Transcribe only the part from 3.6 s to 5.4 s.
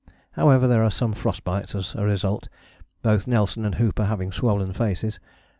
and Hooper having swollen faces.